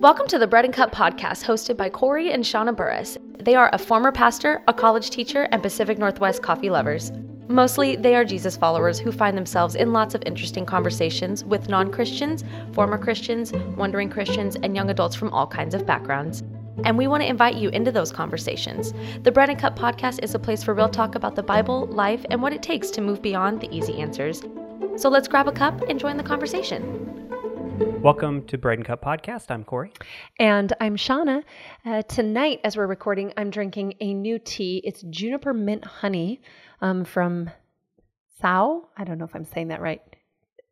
[0.00, 3.16] Welcome to the Bread and Cup podcast hosted by Corey and Shauna Burris.
[3.38, 7.12] They are a former pastor, a college teacher, and Pacific Northwest coffee lovers.
[7.48, 11.90] Mostly, they are Jesus followers who find themselves in lots of interesting conversations with non
[11.90, 16.42] Christians, former Christians, wondering Christians, and young adults from all kinds of backgrounds.
[16.84, 18.92] And we want to invite you into those conversations.
[19.22, 22.24] The Bread and Cup podcast is a place for real talk about the Bible, life,
[22.30, 24.42] and what it takes to move beyond the easy answers.
[24.96, 27.19] So let's grab a cup and join the conversation.
[27.80, 29.50] Welcome to Bread and Cup Podcast.
[29.50, 29.90] I'm Corey.
[30.38, 31.42] And I'm Shauna.
[31.86, 34.82] Uh, tonight, as we're recording, I'm drinking a new tea.
[34.84, 36.42] It's juniper mint honey
[36.82, 37.48] um, from
[38.38, 38.88] Sao.
[38.98, 40.02] I don't know if I'm saying that right.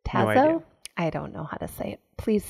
[0.07, 0.27] Tazo?
[0.27, 0.63] idea.
[0.97, 1.99] I don't know how to say it.
[2.15, 2.45] Please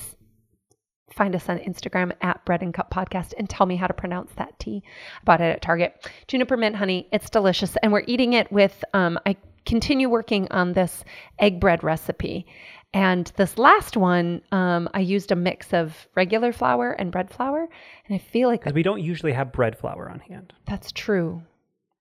[1.14, 4.30] find us on Instagram at Bread and Cup Podcast and tell me how to pronounce
[4.36, 4.82] that tea.
[4.84, 6.06] I bought it at Target.
[6.28, 7.08] Juniper mint honey.
[7.12, 7.76] It's delicious.
[7.82, 11.04] And we're eating it with, um, I continue working on this
[11.38, 12.46] egg bread recipe.
[12.92, 17.68] And this last one, um, I used a mix of regular flour and bread flour.
[18.06, 21.42] And I feel like Because we don't usually have bread flour on hand, that's true.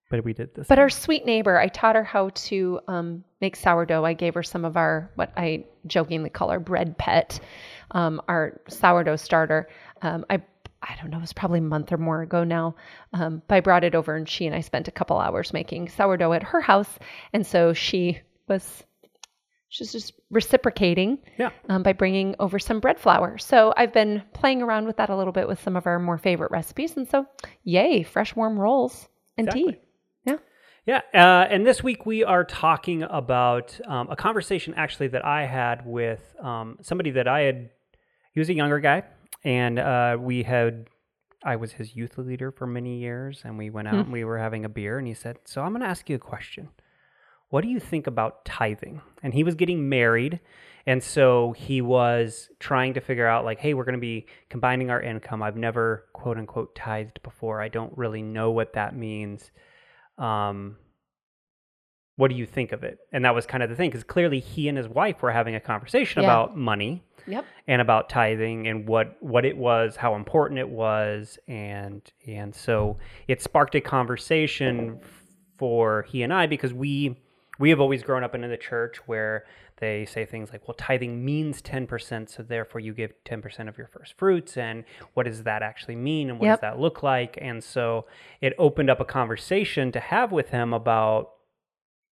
[0.09, 0.67] but we did this.
[0.67, 0.81] But time.
[0.83, 4.03] our sweet neighbor, I taught her how to um, make sourdough.
[4.03, 7.39] I gave her some of our, what I jokingly call our bread pet,
[7.91, 9.69] um, our sourdough starter.
[10.01, 10.41] Um, I,
[10.81, 12.75] I don't know, it was probably a month or more ago now.
[13.13, 15.89] Um, but I brought it over and she and I spent a couple hours making
[15.89, 16.89] sourdough at her house.
[17.31, 18.83] And so she was,
[19.69, 21.51] she's just reciprocating yeah.
[21.69, 23.37] um, by bringing over some bread flour.
[23.37, 26.17] So I've been playing around with that a little bit with some of our more
[26.17, 26.97] favorite recipes.
[26.97, 27.25] And so,
[27.63, 29.73] yay, fresh warm rolls and Exactly.
[29.73, 29.79] tea.
[30.25, 30.35] Yeah.
[30.85, 35.45] Yeah, uh, and this week we are talking about um, a conversation actually that I
[35.45, 37.69] had with um, somebody that I had.
[38.33, 39.03] He was a younger guy,
[39.43, 40.87] and uh, we had.
[41.43, 44.39] I was his youth leader for many years, and we went out and we were
[44.39, 46.69] having a beer, and he said, "So I'm going to ask you a question.
[47.49, 50.39] What do you think about tithing?" And he was getting married,
[50.85, 54.89] and so he was trying to figure out, like, "Hey, we're going to be combining
[54.89, 55.41] our income.
[55.43, 57.61] I've never quote unquote tithed before.
[57.61, 59.51] I don't really know what that means."
[60.17, 60.75] um,
[62.17, 62.99] what do you think of it?
[63.13, 65.55] And that was kind of the thing, because clearly he and his wife were having
[65.55, 66.27] a conversation Yeah.
[66.27, 67.45] about money Yep.
[67.65, 72.97] and about tithing and what what it was, how important it was, and and so
[73.29, 74.99] it sparked a conversation
[75.57, 77.15] for he and I because we
[77.59, 79.43] we have always grown up in the church where
[79.77, 83.87] they say things like, well, tithing means 10%, so therefore you give 10% of your
[83.87, 84.57] first fruits.
[84.57, 84.83] And
[85.13, 86.29] what does that actually mean?
[86.29, 86.55] And what Yep.
[86.57, 87.37] does that look like?
[87.41, 88.05] And so
[88.41, 91.31] it opened up a conversation to have with him about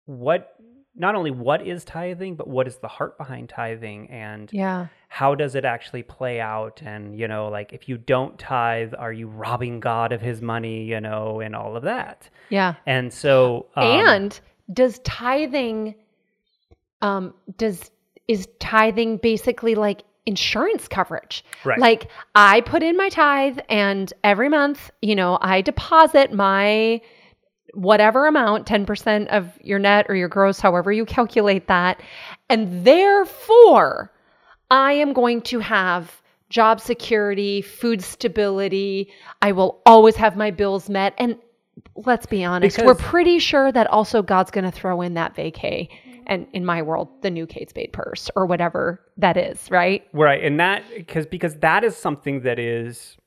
[0.06, 0.56] what,
[0.96, 4.88] not only what is tithing, but what is the heart behind tithing and Yeah.
[5.10, 6.82] how does it actually play out?
[6.86, 10.84] And, you know, like if you don't tithe, are you robbing God of his money,
[10.84, 12.30] you know, and all of that?
[12.50, 12.76] Yeah.
[12.86, 14.40] And so, um, and
[14.72, 15.96] does tithing
[17.02, 17.92] um does
[18.28, 21.44] is tithing basically like insurance coverage?
[21.64, 21.80] Right.
[21.80, 27.02] Like I put in my tithe and every month, you know, I deposit my
[27.74, 32.02] whatever amount, 10% of your net or your gross, however you calculate that.
[32.50, 34.12] And therefore,
[34.72, 39.12] I am going to have job security, food stability.
[39.42, 41.14] I will always have my bills met.
[41.18, 41.38] And
[41.96, 45.90] let's be honest, we're pretty sure that also God's going to throw in that vacay
[46.28, 50.04] and in my world, the new Kate Spade purse or whatever that is, right?
[50.14, 53.18] Right, and that because because that is something that is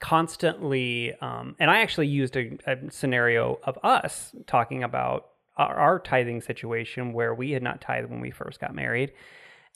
[0.00, 5.26] constantly, um, and I actually used a, a scenario of us talking about
[5.56, 9.12] our, our tithing situation where we had not tithed when we first got married,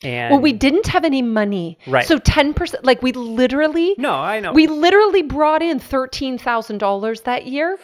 [0.02, 1.78] and well, we didn't have any money.
[1.86, 2.06] Right.
[2.06, 7.78] So 10%, like we literally, no, I know we literally brought in $13,000 that year,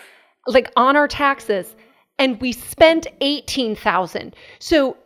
[0.47, 1.75] like on our taxes,
[2.19, 4.37] and we spent 18,000.
[4.59, 4.97] So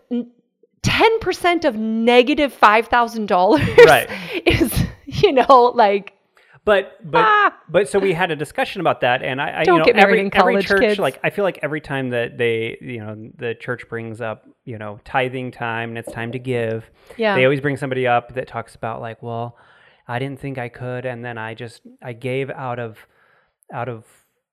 [0.82, 4.08] 10% of negative $5,000 Right.
[4.46, 4.72] is,
[5.04, 6.12] you know, like,
[6.66, 7.56] But but Ah!
[7.68, 9.96] but so we had a discussion about that, and I, I Don't you know get
[9.96, 10.98] married every in every college, church kids.
[10.98, 14.76] like I feel like every time that they you know the church brings up you
[14.76, 17.36] know tithing time and it's time to give, yeah.
[17.36, 19.56] they always bring somebody up that talks about like, well,
[20.08, 22.98] I didn't think I could, and then I just I gave out of
[23.72, 24.04] out of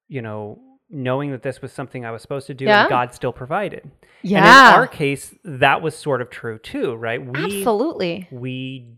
[0.07, 0.59] you know
[0.91, 2.81] knowing that this was something I was supposed to do, Yeah.
[2.81, 3.89] and God still provided.
[4.21, 4.37] yeah.
[4.37, 4.45] And
[4.75, 7.19] in our case, that was sort of true too, right?
[7.25, 8.27] We Absolutely.
[8.31, 8.93] we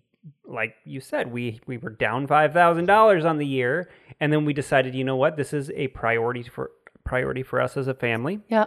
[0.48, 3.90] like you said we we were down $5000 on the year
[4.20, 6.72] and then we decided you know what this is a priority for
[7.04, 8.66] priority for us as a family Yeah.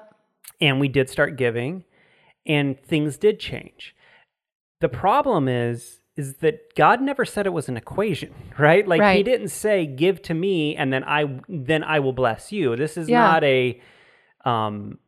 [0.61, 1.85] and we did start giving
[2.47, 3.95] and things did change
[4.81, 8.87] the problem is is that God never said it was an equation, right?
[8.89, 12.75] Like he didn't say give to me and then I then I will bless you.
[12.75, 13.23] This is Yeah.
[13.23, 13.81] not a
[14.45, 14.99] um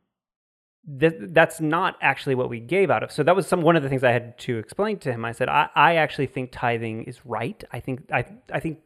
[0.99, 3.13] th- that's not actually what we gave out of.
[3.13, 5.25] So that was some one of the things I had to explain to him.
[5.25, 7.63] I said, I, I actually think tithing is right.
[7.73, 8.81] I think I I think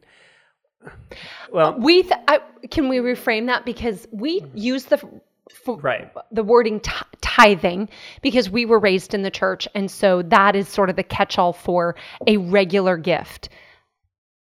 [1.51, 4.57] well We th- I, can we reframe that because we mm-hmm.
[4.57, 6.11] use the f- right.
[6.31, 6.91] the wording t-
[7.21, 7.89] tithing
[8.21, 11.53] because we were raised in the church and so that is sort of the catch-all
[11.53, 11.95] for
[12.27, 13.49] a regular gift.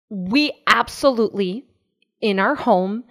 [0.10, 1.66] We absolutely
[2.22, 3.04] in our home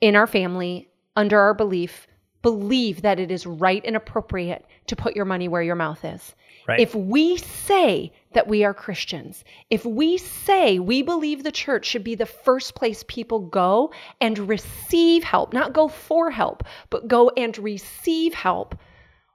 [0.00, 2.06] in our family under our belief
[2.48, 6.34] believe that it is right and appropriate to put your money where your mouth is.
[6.66, 6.80] Right.
[6.80, 12.04] If we say that we are Christians, if we say we believe the church should
[12.04, 17.30] be the first place people go and receive help, not go for help, but go
[17.36, 18.74] and receive help,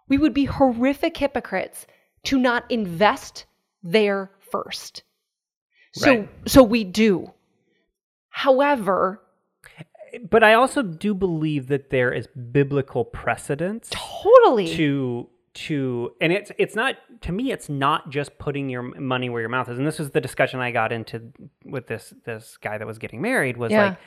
[0.07, 1.85] we would be horrific hypocrites
[2.23, 3.45] to not invest
[3.83, 5.03] there first.
[5.93, 6.29] So Right.
[6.47, 7.31] so we do.
[8.29, 9.21] However,
[10.29, 16.51] But I also do believe that there is biblical precedence totally to to and it's
[16.57, 19.85] it's not to me it's not just putting your money where your mouth is and
[19.85, 21.31] this was the discussion i got into
[21.63, 23.89] with this this guy that was getting married was Yeah.
[23.89, 23.97] like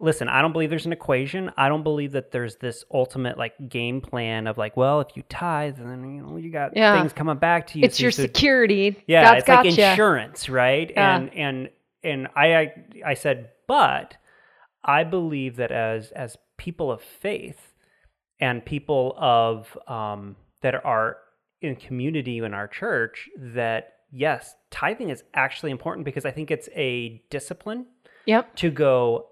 [0.00, 3.52] listen i don't believe there's an equation i don't believe that there's this ultimate like
[3.68, 6.98] game plan of like well if you tithe then you know you got Yeah.
[6.98, 9.00] things coming back to you it's so- your security.
[9.06, 11.16] yeah God's it's like insurance right Yeah.
[11.18, 11.68] and and
[12.02, 12.72] and I, I
[13.06, 14.16] i said but
[14.84, 17.74] i believe that as as people of faith
[18.40, 21.16] and people of um that are
[21.62, 26.68] in community in our church that yes tithing is actually important because i think it's
[26.74, 27.86] a discipline
[28.26, 28.54] Yep.
[28.56, 29.28] to go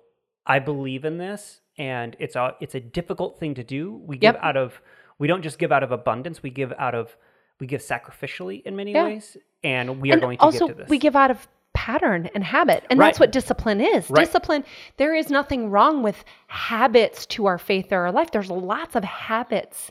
[0.47, 4.35] i believe in this and it's a it's a difficult thing to do we give
[4.35, 4.41] Yep.
[4.43, 4.81] out of
[5.19, 7.17] we don't just give out of abundance we give out of
[7.61, 9.05] we give sacrificially in many Yeah.
[9.05, 11.47] ways and we are going to also get to this we give out of
[11.89, 14.11] pattern and habit and that's what discipline is.
[14.11, 14.27] Right.
[14.27, 14.63] discipline
[14.99, 18.31] there is nothing wrong with habits to our faith or our life.
[18.31, 19.91] There's lots of habits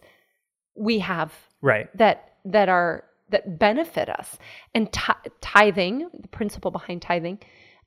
[0.75, 1.87] we have right.
[1.97, 4.37] that that are that benefit us.
[4.75, 7.39] And ti- tithing the principle behind tithing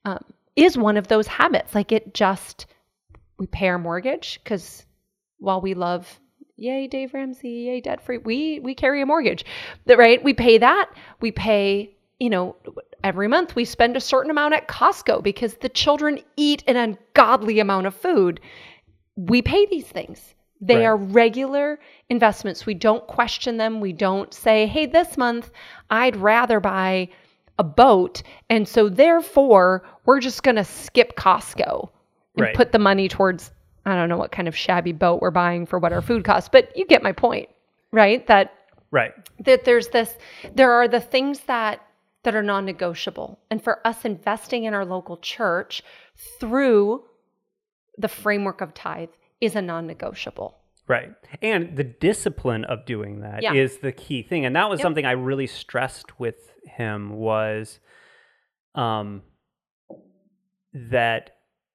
[0.04, 0.24] um,
[0.56, 1.72] is one of those habits.
[1.72, 2.66] Like it just
[3.38, 4.84] we pay our mortgage because
[5.38, 6.18] while we love
[6.56, 9.44] yay dave ramsey yay debt free we we carry a mortgage.
[9.86, 10.20] Right?
[10.22, 10.90] We pay that.
[11.20, 12.54] We pay you know
[13.02, 17.58] every month we spend a certain amount at costco because the children eat an ungodly
[17.58, 18.40] amount of food
[19.16, 20.34] we pay these things.
[20.62, 20.86] They Right.
[20.86, 21.78] are regular
[22.08, 22.66] investments.
[22.66, 23.80] We don't question them.
[23.80, 25.50] We don't say, hey, this month
[25.90, 27.08] I'd rather buy
[27.58, 28.22] a boat.
[28.48, 31.90] And so therefore, we're just going to skip Costco
[32.36, 32.54] and Right.
[32.54, 33.52] put the money towards,
[33.84, 36.48] I don't know what kind of shabby boat we're buying for what our food costs.
[36.50, 37.48] But you get my point,
[37.92, 38.26] right?
[38.26, 38.54] That
[38.90, 39.12] right
[39.44, 40.16] that there's this
[40.54, 41.80] there are the things that
[42.24, 45.82] that are non-negotiable and for us investing in our local church
[46.38, 47.02] through
[47.98, 49.08] the framework of tithe
[49.40, 50.56] is a non-negotiable
[50.86, 51.12] right
[51.42, 53.78] and the discipline of doing that is Yeah.
[53.82, 54.84] the key thing and that was Yep.
[54.84, 57.80] something i really stressed with him was
[58.74, 59.22] um
[60.72, 61.30] that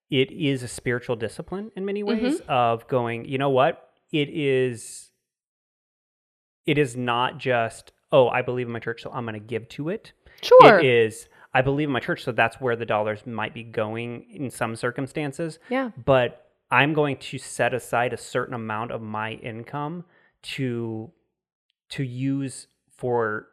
[0.10, 2.50] it is a spiritual discipline in many ways Mm-hmm.
[2.52, 5.10] of going you know what it is
[6.66, 9.68] it is not just oh i believe in my church so i'm going to give
[9.70, 10.80] to it sure.
[10.80, 14.26] It is i believe in my church so that's where the dollars might be going
[14.30, 15.60] in some circumstances.
[15.70, 15.92] Yeah.
[16.04, 16.42] But
[16.72, 20.04] i'm going to set aside a certain amount of my income
[20.44, 21.12] to
[21.90, 22.68] to use
[22.98, 23.48] for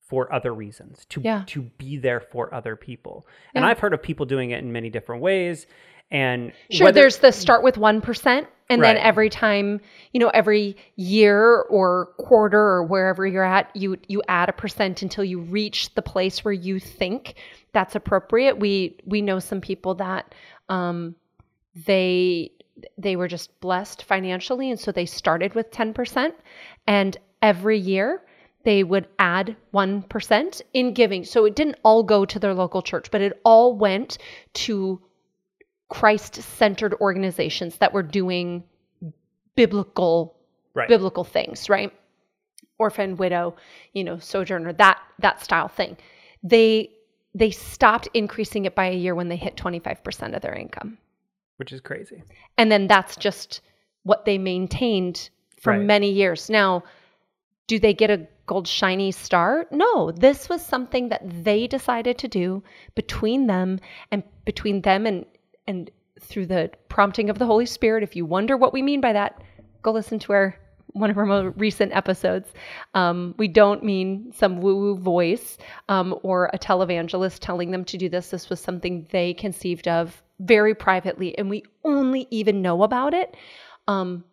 [0.00, 1.42] for other reasons to Yeah.
[1.46, 3.26] to be there for other people.
[3.54, 5.66] And i've heard of people doing it in many different ways
[6.10, 9.80] and sure whether- there's the start with 1% and then every time
[10.12, 15.02] you know every year or quarter or wherever you're at you you add a percent
[15.02, 17.34] until you reach the place where you think
[17.72, 18.58] that's appropriate.
[18.58, 20.34] We we know some people that
[20.68, 21.14] um
[21.86, 22.52] they
[22.98, 26.32] they were just blessed financially and so they started with 10%
[26.86, 28.22] and every year
[28.64, 31.24] they would add 1% in giving.
[31.24, 34.18] So it didn't all go to their local church but it all went
[34.54, 35.00] to
[35.88, 38.62] christ-centered organizations that were doing
[39.54, 40.36] biblical
[40.74, 41.92] right biblical things right
[42.78, 43.54] orphan widow
[43.92, 45.96] you know sojourner that that style thing
[46.42, 46.90] they
[47.34, 50.98] they stopped increasing it by a year when they hit 25% of their income
[51.56, 52.22] which is crazy
[52.58, 53.60] and then that's just
[54.02, 55.82] what they maintained for Right.
[55.82, 56.48] many years.
[56.48, 56.84] Now,
[57.66, 59.66] do they get a gold shiny star?
[59.72, 62.62] No, this was something that they decided to do
[62.94, 63.80] between them
[64.12, 65.24] and between them and
[65.66, 68.02] and through the prompting of the Holy Spirit.
[68.02, 69.42] If you wonder what we mean by that,
[69.82, 70.56] go listen to our
[70.92, 72.48] one of our more recent episodes.
[72.94, 75.58] Um, we don't mean some woo-woo voice
[75.90, 78.30] um, or a televangelist telling them to do this.
[78.30, 83.36] This was something they conceived of very privately, and we only even know about it
[83.86, 84.24] um,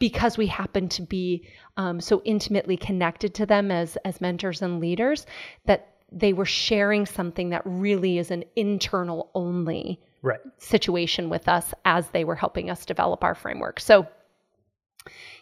[0.00, 4.80] because we happen to be um, so intimately connected to them as as mentors and
[4.80, 5.26] leaders
[5.66, 10.40] that they were sharing something that really is an internal only Right.
[10.58, 13.78] situation with us as they were helping us develop our framework.
[13.80, 14.06] So,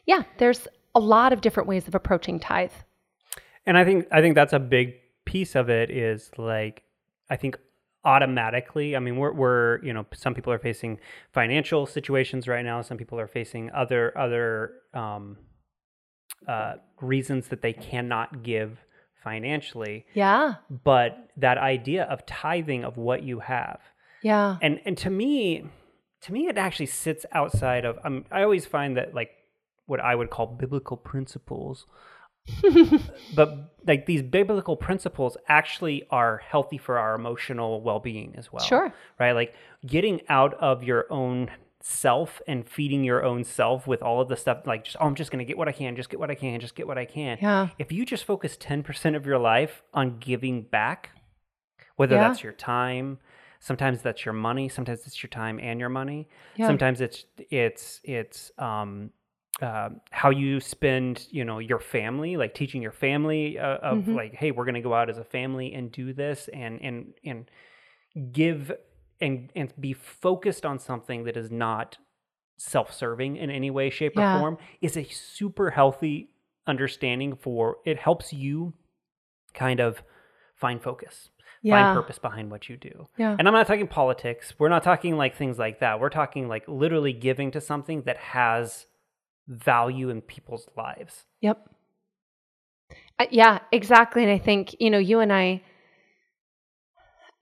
[0.04, 2.72] yeah, there's a lot of different ways of approaching tithe.
[3.64, 6.82] And I think I think that's a big piece of it is like
[7.28, 7.58] I think
[8.04, 10.96] automatically i mean we're, we're you know some people are facing
[11.32, 15.36] financial situations right now some people are facing other other um,
[16.46, 18.78] uh, reasons that they cannot give
[19.24, 20.54] financially Yeah.
[20.84, 23.80] but that idea of tithing of what you have
[24.30, 24.56] Yeah.
[24.64, 25.64] and and to me
[26.24, 29.30] to me it actually sits outside of um, i always find that like
[29.90, 31.86] what i would call biblical principles
[33.34, 33.48] but
[33.86, 38.92] like these biblical principles actually are healthy for our emotional well-being as well Sure.
[39.18, 39.54] right like
[39.86, 44.36] getting out of your own self and feeding your own self with all of the
[44.36, 46.30] stuff like just oh i'm just going to get what i can just get what
[46.30, 47.68] i can just get what i can Yeah.
[47.78, 51.10] if you just focus 10% of your life on giving back
[51.96, 52.28] whether Yeah.
[52.28, 53.18] that's your time
[53.60, 56.66] sometimes that's your money sometimes it's your time and your money Yeah.
[56.66, 59.10] sometimes it's it's it's um
[59.62, 64.14] uh, how you spend you know your family like teaching your family uh, of Mhm.
[64.14, 67.14] like hey we're going to go out as a family and do this and and
[67.24, 67.50] and
[68.32, 68.70] give
[69.20, 71.96] and and be focused on something that is not
[72.58, 74.28] self-serving in any way shape Yeah.
[74.34, 76.28] or form is a super healthy
[76.66, 78.74] understanding for it helps you
[79.54, 80.02] kind of
[80.54, 81.30] find focus
[81.62, 81.92] Yeah.
[81.94, 83.34] find purpose behind what you do Yeah.
[83.38, 86.64] and i'm not talking politics we're not talking like things like that we're talking like
[86.68, 88.86] literally giving to something that has
[89.48, 91.70] value in people's lives Yep.
[93.18, 94.22] Uh, yeah, exactly.
[94.22, 95.62] And I think, you know, you and I,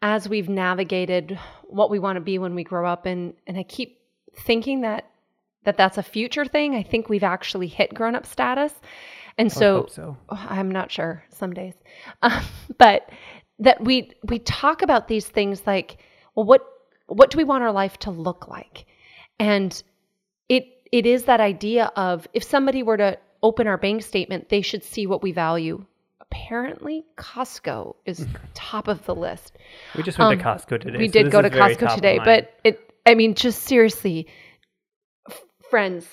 [0.02, 3.62] as we've navigated what we want to be when we grow up, and, and I
[3.62, 3.99] keep
[4.47, 5.11] thinking that,
[5.64, 6.75] that that's a future thing.
[6.75, 8.73] I think we've actually hit grown up status.
[9.38, 11.75] And so, so Oh, I'm not sure some days,
[12.23, 12.44] um,
[12.78, 13.09] but
[13.64, 15.99] that we we talk about these things like,
[16.35, 16.62] well, what
[17.06, 18.87] what do we want our life to look like?
[19.38, 19.83] And
[20.49, 24.62] it it is that idea of if somebody were to open our bank statement, they
[24.62, 25.85] should see what we value.
[26.21, 29.56] Apparently, Costco is top of the list.
[29.97, 32.54] we just went Um, to costco today We so did go to Costco today, but
[32.64, 34.26] it I mean just seriously
[35.28, 36.06] f- friends,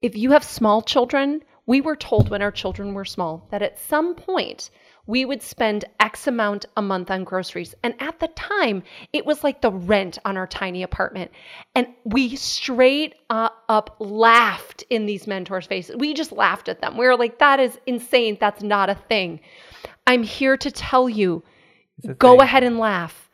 [0.00, 3.78] if you have small children, we were told when our children were small that at
[3.78, 4.70] some point
[5.06, 7.74] we would spend X amount a month on groceries.
[7.82, 8.82] And at the time,
[9.12, 11.30] it was like the rent on our tiny apartment.
[11.74, 15.96] And we straight up laughed in these mentors' faces.
[15.96, 16.96] We just laughed at them.
[16.96, 18.38] We were like, that is insane.
[18.40, 19.40] That's not a thing.
[20.06, 21.42] I'm here to tell you
[22.18, 22.40] go thing.
[22.40, 23.28] ahead and laugh.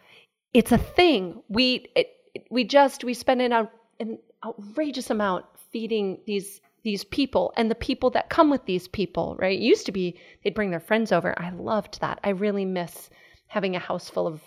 [0.53, 1.43] It's a thing.
[1.49, 2.17] We it-
[2.49, 8.11] we just we spend an, an outrageous amount feeding these these people and the people
[8.11, 9.37] that come with these people.
[9.39, 9.59] Right?
[9.59, 11.35] It used to be they'd bring their friends over.
[11.39, 12.21] I loved that.
[12.25, 13.11] I really miss
[13.47, 14.41] having a house full of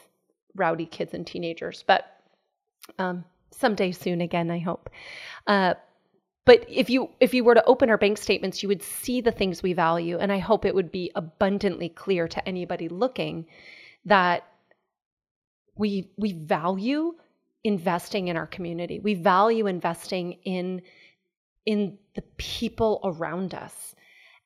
[0.55, 1.83] rowdy kids and teenagers.
[1.85, 2.05] But
[2.99, 4.89] um, someday soon again, I hope.
[5.47, 5.73] Uh,
[6.45, 9.31] but if you if you were to open our bank statements, you would see the
[9.31, 13.45] things we value, and I hope it would be abundantly clear to anybody looking
[14.05, 14.45] that
[15.75, 17.15] we we value
[17.63, 18.99] investing in our community.
[18.99, 20.81] We value investing in
[21.65, 23.95] in the people around us.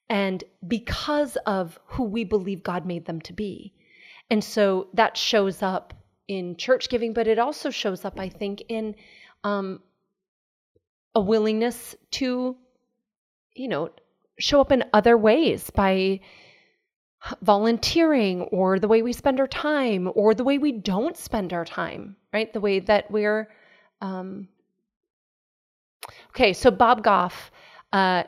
[0.10, 3.74] And because of who we believe God made them to be.
[4.30, 5.94] And so that shows up
[6.28, 8.96] in church giving, but it also shows up, I think, in
[9.44, 9.82] um,
[11.16, 12.56] a willingness to,
[13.54, 13.90] you know,
[14.40, 16.22] show up in other ways by
[17.42, 21.66] volunteering or the way we spend our time or the way we don't spend our
[21.66, 22.52] time, right?
[22.54, 23.50] The way that we're.
[24.02, 24.48] Um...
[26.30, 27.52] Okay, so Bob Goff,
[27.94, 28.24] uh,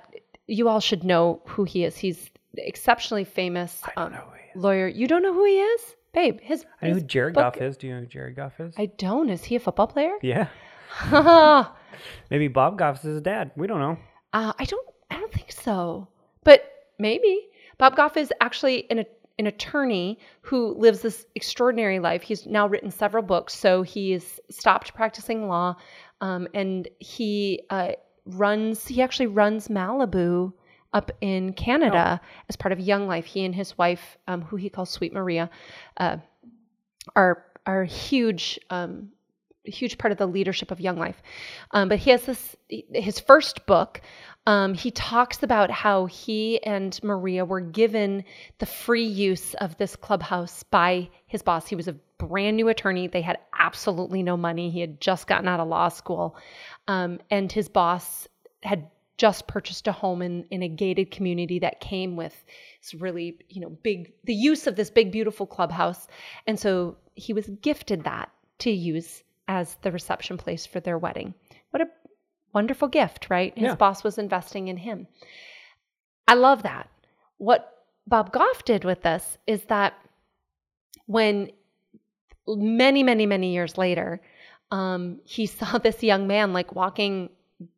[0.48, 1.98] you all should know who he is.
[1.98, 4.20] He's exceptionally famous um, who
[4.56, 4.64] is.
[4.64, 4.88] lawyer.
[4.88, 5.96] You don't know who he is?
[6.14, 6.66] Babe, his.
[6.82, 7.78] I know who his Jared book- Goff is.
[7.78, 8.74] Do you know who Jared Goff is?
[8.78, 9.30] I don't.
[9.30, 10.14] Is he a football player?
[10.22, 10.48] yeah.
[11.12, 11.66] uh,
[12.32, 13.52] Maybe Bob Goff's his dad.
[13.56, 13.98] We don't know.
[14.34, 14.88] I don't.
[15.12, 16.08] I don't think so.
[16.44, 16.64] But
[17.00, 17.48] maybe
[17.78, 19.06] Bob Goff is actually an
[19.40, 22.22] an attorney who lives this extraordinary life.
[22.22, 25.78] He's now written several books, so he's stopped practicing law,
[26.22, 27.92] um, and he uh,
[28.26, 28.88] runs.
[28.88, 30.54] He actually runs Malibu
[30.94, 33.26] up in Canada as part of Young Life.
[33.26, 35.50] He and his wife, um, who he calls Sweet Maria,
[35.98, 36.18] uh,
[37.16, 38.60] are are huge.
[38.70, 39.10] Um,
[39.66, 41.22] huge part of the leadership of Young Life.
[41.72, 44.02] Um, but he has this, his first book,
[44.48, 48.24] um, he talks about how he and Maria were given
[48.58, 51.68] the free use of this clubhouse by his boss.
[51.68, 53.08] He was a brand new attorney.
[53.08, 54.70] They had absolutely no money.
[54.70, 56.38] He had just gotten out of law school.
[56.88, 58.28] Um, and his boss
[58.62, 62.34] had just purchased a home in, in a gated community that came with
[62.82, 66.08] this really, you know, big, the use of this big, beautiful clubhouse.
[66.46, 71.34] And so he was gifted that to use as the reception place for their wedding.
[71.72, 71.88] What a
[72.54, 73.54] wonderful gift, right?
[73.58, 73.76] His Yeah.
[73.76, 75.08] boss was investing in him.
[76.28, 76.90] I love that.
[77.38, 77.76] What
[78.08, 79.94] Bob Goff did with this is that
[81.08, 81.52] when
[82.58, 84.22] many, many, many years later,
[84.72, 87.30] um, he saw this young man like walking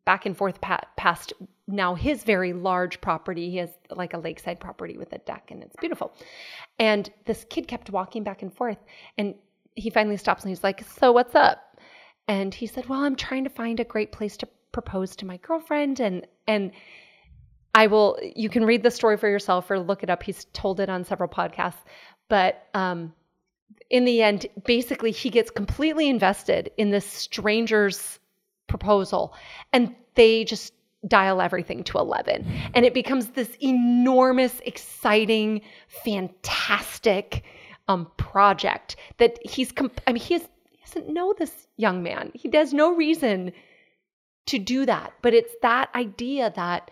[0.05, 1.33] back and forth pa- past
[1.67, 3.49] now his very large property.
[3.49, 6.13] He has like a lakeside property with a deck and it's beautiful.
[6.79, 8.77] And this kid kept walking back and forth.
[9.17, 9.35] And
[9.75, 11.79] he finally stops and he's like, So what's up?
[12.27, 15.37] And he said, Well, I'm trying to find a great place to propose to my
[15.37, 15.99] girlfriend.
[15.99, 16.71] And, and,
[17.73, 20.23] I will, you can read the story for yourself or look it up.
[20.23, 21.79] He's told it on several podcasts.
[22.27, 23.13] But um,
[23.89, 28.19] in the end, basically, he gets completely invested in this stranger's
[28.67, 29.33] proposal
[29.73, 30.73] and they just
[31.07, 32.45] dial everything to 11.
[32.73, 37.43] And it becomes this enormous, exciting, fantastic
[37.87, 42.31] um, project that he's, comp- I mean, he, has, he doesn't know this young man.
[42.33, 43.51] He has no reason
[44.47, 45.13] to do that.
[45.21, 46.91] But it's that idea that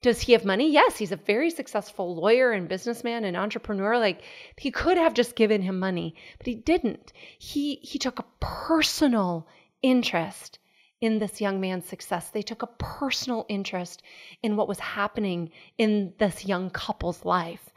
[0.00, 0.70] does he have money?
[0.70, 3.98] Yes, he's a very successful lawyer and businessman and entrepreneur.
[3.98, 4.22] Like
[4.56, 7.12] he could have just given him money, but he didn't.
[7.38, 9.48] He he took a personal
[9.82, 10.58] interest
[11.00, 12.30] in this young man's success.
[12.30, 14.02] They took a personal interest
[14.42, 17.70] in what was happening in this young couple's life.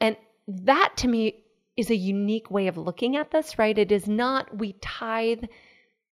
[0.00, 0.16] And
[0.46, 1.44] that to me
[1.76, 3.76] is a unique way of looking at this, right?
[3.76, 5.44] It is not we tithe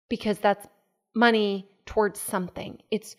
[0.08, 0.66] because that's
[1.14, 2.78] money towards something.
[2.90, 3.16] It's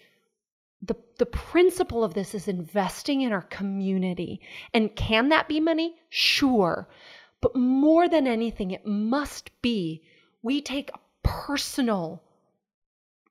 [0.81, 4.41] the the principle of this is investing in our community.
[4.74, 5.96] And can that be money?
[6.10, 6.88] Sure.
[7.41, 10.03] But more than anything, it must be
[10.41, 12.24] we take a personal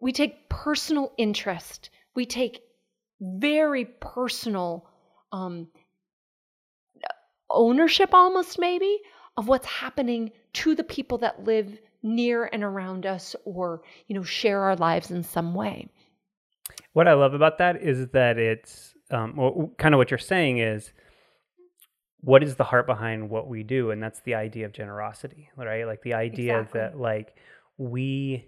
[0.00, 1.90] we take personal interest.
[2.14, 2.62] We take
[3.20, 4.88] very personal
[5.32, 5.68] um,
[7.50, 8.98] ownership, almost maybe,
[9.36, 14.22] of what's happening to the people that live near and around us, or you know,
[14.22, 15.88] share our lives in some way.
[16.96, 20.60] What I love about that is that it's um, well, kind of what you're saying
[20.60, 20.92] is
[22.22, 25.86] what is the heart behind what we do, and that's the idea of generosity, right?
[25.86, 26.80] Like the idea Exactly.
[26.80, 27.36] that like
[27.76, 28.46] we.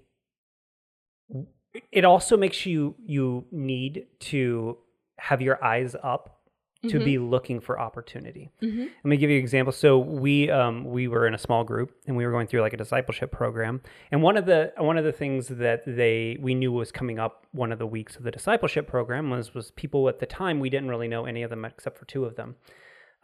[1.92, 4.78] It also makes you you need to
[5.18, 6.37] have your eyes up
[6.84, 7.04] to Mhm.
[7.04, 8.52] be looking for opportunity.
[8.62, 8.80] Mm-hmm.
[8.82, 9.72] Let me give you an example.
[9.72, 12.72] So we um, we were in a small group and we were going through like
[12.72, 13.80] a discipleship program.
[14.12, 17.46] And one of the one of the things that they we knew was coming up
[17.52, 20.70] one of the weeks of the discipleship program was was people at the time we
[20.70, 22.54] didn't really know any of them except for two of them.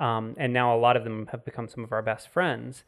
[0.00, 2.82] Um, and now a lot of them have become some of our best friends.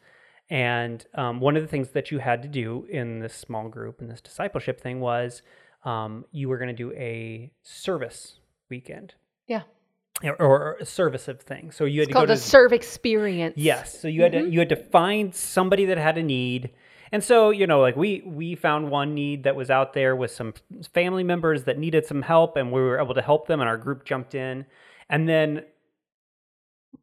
[0.51, 4.01] And um, one of the things that you had to do in this small group
[4.01, 5.43] and this discipleship thing was
[5.85, 9.15] um, you were going to do a service weekend
[9.47, 9.63] Yeah.
[10.23, 11.77] Or, or a service of things.
[11.77, 13.57] So you had It's to go called to a serve experience.
[13.57, 14.01] Yes.
[14.01, 14.53] So you had to mm-hmm.
[14.53, 16.71] you had to find somebody that had a need.
[17.13, 20.31] And so, you know, like we we found one need that was out there with
[20.31, 20.55] some
[20.93, 23.77] family members that needed some help and we were able to help them and our
[23.77, 24.67] group jumped in.
[25.09, 25.65] And then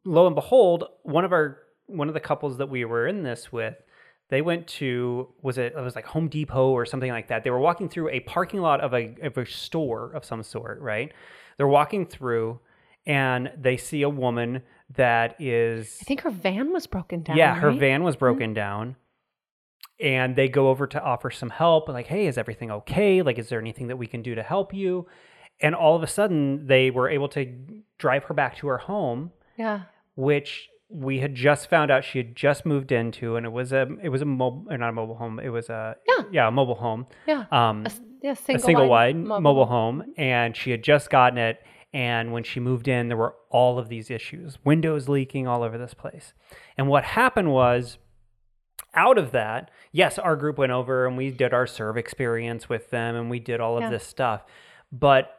[0.04, 3.52] lo and behold, one of our one of the couples that we were in this
[3.52, 3.74] with,
[4.30, 7.44] they went to was it it was like Home Depot or something like that.
[7.44, 10.80] They were walking through a parking lot of a of a store of some sort,
[10.80, 11.12] right?
[11.56, 12.60] They're walking through
[13.06, 14.62] and they see a woman
[14.96, 17.36] that is I think her van was broken down.
[17.36, 17.78] yeah, her right?
[17.78, 18.96] van was broken down.
[20.00, 23.22] And they go over to offer some help, like, hey, is everything okay?
[23.22, 25.06] Like, is there anything that we can do to help you?
[25.60, 27.54] And all of a sudden, they were able to
[27.98, 29.82] drive her back to her home, Yeah.
[30.16, 33.86] which we had just found out she had just moved into, and it was a
[34.02, 36.24] it was a mobile not a mobile home, it was a Yeah.
[36.32, 37.44] yeah a mobile home, Yeah.
[37.52, 37.90] um, A,
[38.20, 39.40] yeah, a single, single wide mobile.
[39.40, 41.62] mobile home, and she had just gotten it.
[41.94, 45.78] And when she moved in, there were all of these issues, windows leaking all over
[45.78, 46.34] this place.
[46.76, 47.98] And what happened was,
[48.94, 52.90] out of that, yes, our group went over and we did our serve experience with
[52.90, 53.90] them, and we did all of Yeah.
[53.90, 54.42] this stuff.
[54.90, 55.30] But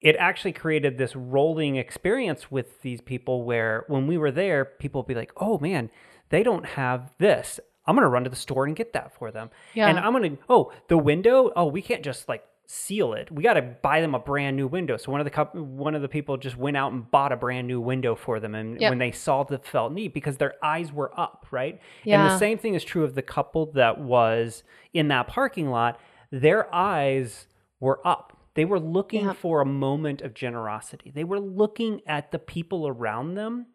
[0.00, 5.02] it actually created this rolling experience with these people where when we were there, people
[5.02, 5.90] would be like, "Oh man,
[6.30, 7.60] they don't have this.
[7.86, 9.88] I'm gonna run to the store and get that for them." Yeah.
[9.88, 11.52] And I'm gonna, oh, the window.
[11.54, 13.32] Oh, we can't just like seal it.
[13.32, 14.96] We got to buy them a brand new window.
[14.96, 17.36] So one of the coup one of the people just went out and bought a
[17.36, 18.90] brand new window for them, and Yep.
[18.92, 21.80] when they saw the felt need because their eyes were up, right?
[22.04, 22.22] Yeah.
[22.22, 24.62] And the same thing is true of the couple that was
[24.94, 25.98] in that parking lot.
[26.30, 27.48] Their eyes
[27.80, 28.36] were up.
[28.54, 29.32] They were looking Yeah.
[29.32, 31.10] for a moment of generosity.
[31.12, 33.66] They were looking at the people around them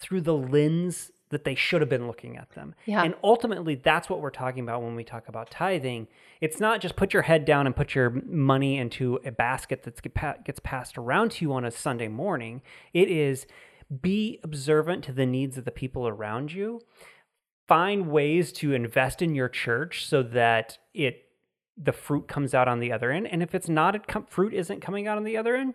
[0.00, 2.74] through the lens that they should have been looking at them.
[2.84, 3.02] Yeah.
[3.02, 6.06] And ultimately, that's what we're talking about when we talk about tithing.
[6.40, 10.44] It's not just put your head down and put your money into a basket that
[10.44, 12.62] gets passed around to you on a Sunday morning.
[12.92, 13.46] It is
[14.00, 16.80] be observant to the needs of the people around you.
[17.66, 21.24] Find ways to invest in your church so that it
[21.76, 23.26] the fruit comes out on the other end.
[23.26, 25.74] And if it's not, it com- fruit isn't coming out on the other end.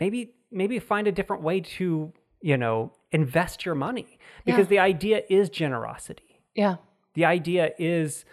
[0.00, 4.74] Maybe maybe find a different way to you know invest your money because Yeah.
[4.74, 6.76] the idea is generosity Yeah.
[7.14, 8.24] the idea is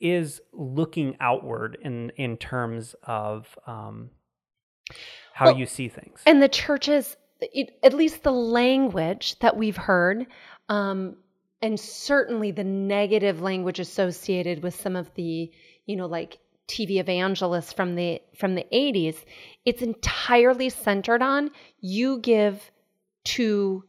[0.00, 4.10] is looking outward in in terms of um,
[5.34, 9.76] how Well, you see things And the churches, it, at least the language that we've
[9.76, 10.26] heard,
[10.68, 11.16] um,
[11.60, 15.50] and certainly the negative language associated with some of the,
[15.86, 19.16] you know, like TV evangelists from the from the 80s,
[19.64, 22.70] it's entirely centered on you give
[23.24, 23.84] to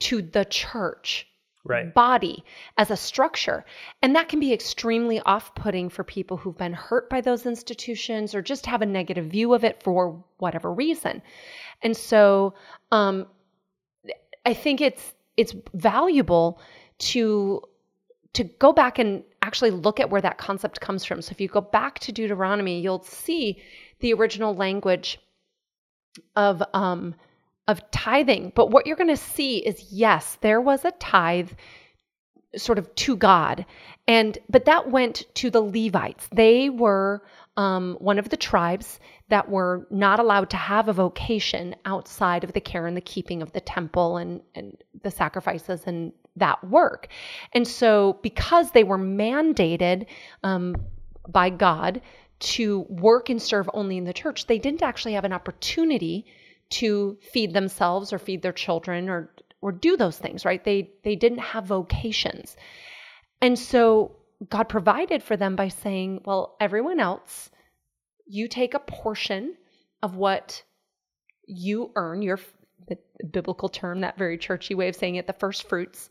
[0.00, 1.26] to the church
[1.64, 2.44] right body
[2.78, 3.64] as a structure.
[4.02, 8.34] And that can be extremely off putting for people who've been hurt by those institutions
[8.34, 11.22] or just have a negative view of it for whatever reason.
[11.82, 12.54] And so
[12.90, 13.26] um,
[14.44, 16.60] I think it's it's valuable
[16.98, 17.62] to
[18.32, 21.20] to go back and actually look at where that concept comes from.
[21.20, 23.60] So if you go back to Deuteronomy, you'll see
[24.00, 25.18] the original language
[26.36, 27.14] of um,
[27.70, 28.52] of tithing.
[28.54, 31.50] But what you're going to see is yes, there was a tithe
[32.56, 33.64] sort of to God.
[34.08, 36.28] And but that went to the Levites.
[36.32, 37.22] They were
[37.56, 42.52] um, one of the tribes that were not allowed to have a vocation outside of
[42.52, 47.06] the care and the keeping of the temple and, and the sacrifices and that work.
[47.52, 50.06] And so because they were mandated
[50.42, 50.74] um,
[51.28, 52.02] by God
[52.40, 56.26] to work and serve only in the church, they didn't actually have an opportunity
[56.70, 59.30] to feed themselves or feed their children or
[59.62, 60.62] or do those things, right?
[60.64, 62.56] They they didn't have vocations.
[63.40, 64.16] And so
[64.48, 67.50] God provided for them by saying, well, everyone else,
[68.26, 69.54] you take a portion
[70.02, 70.62] of what
[71.46, 72.38] you earn, your
[72.88, 72.98] the
[73.30, 76.08] biblical term, that very churchy way of saying it, the first fruits,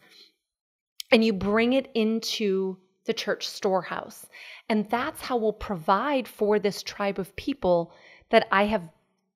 [1.12, 4.28] and you bring it into the church storehouse.
[4.69, 7.91] And that's how we'll provide for this tribe of people
[8.30, 8.84] that I have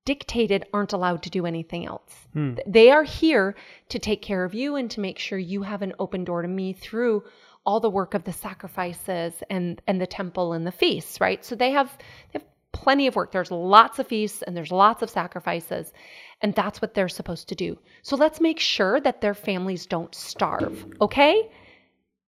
[0.06, 2.14] dictated aren't allowed to do anything else.
[2.34, 2.56] Hmm.
[2.68, 3.56] They are here
[3.90, 6.48] to take care of you and to make sure you have an open door to
[6.48, 7.24] me through
[7.66, 11.44] all the work of the sacrifices and and the temple and the feasts, right?
[11.46, 11.90] So they have
[12.32, 13.32] they have plenty of work.
[13.32, 15.94] There's lots of feasts and there's lots of sacrifices,
[16.42, 17.78] and that's what they're supposed to do.
[18.02, 21.50] So let's make sure that their families don't starve, okay?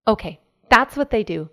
[0.06, 0.38] Okay,
[0.70, 1.48] that's what they do.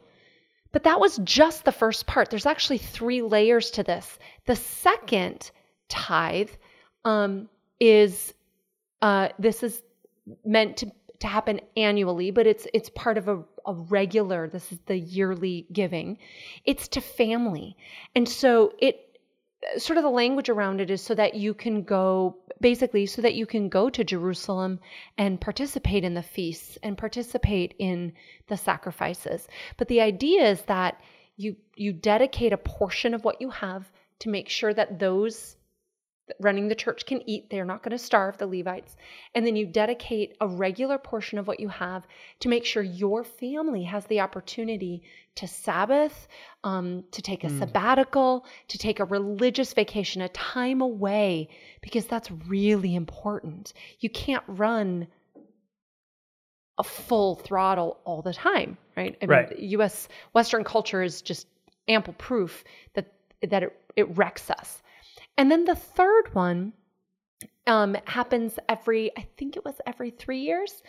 [0.71, 2.29] But that was just the first part.
[2.29, 4.19] There's actually three layers to this.
[4.45, 5.51] The second
[5.91, 6.49] tithe
[7.05, 7.49] um,
[7.79, 8.33] is
[9.01, 9.81] uh, this is
[10.45, 14.47] meant to, to happen annually, but it's it's part of a, a regular.
[14.47, 16.17] This is the yearly giving.
[16.65, 17.75] It's to family,
[18.15, 18.99] and so it
[19.77, 23.35] sort of the language around it is so that you can go basically so that
[23.35, 24.79] you can go to Jerusalem
[25.17, 28.13] and participate in the feasts and participate in
[28.47, 29.47] the sacrifices.
[29.77, 31.01] But the idea is that
[31.37, 35.55] you you dedicate a portion of what you have to make sure that those
[36.39, 37.49] running the church can eat.
[37.49, 38.95] They're not going to starve the Levites.
[39.35, 42.07] And then you dedicate a regular portion of what you have
[42.39, 45.03] to make sure your family has the opportunity
[45.35, 46.27] to Sabbath,
[46.63, 47.59] um, to take a Mm.
[47.59, 51.49] sabbatical, to take a religious vacation, a time away,
[51.81, 53.73] because that's really important.
[53.99, 55.07] You can't run
[56.77, 59.15] a full throttle all the time, right?
[59.21, 59.59] I mean, Right.
[59.59, 60.07] U.S.
[60.33, 61.47] Western culture is just
[61.87, 64.81] ample proof that that it, it wrecks us.
[65.37, 66.73] And then the third one
[67.67, 70.81] um, happens every, I think it was every three years,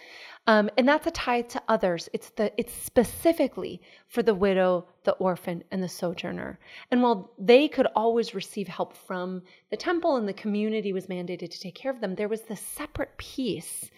[0.47, 2.09] um, and that's a tithe to others.
[2.13, 6.59] It's the it's specifically for the widow, the orphan, and the sojourner.
[6.91, 11.51] And while they could always receive help from the temple and the community was mandated
[11.51, 13.91] to take care of them, there was this separate piece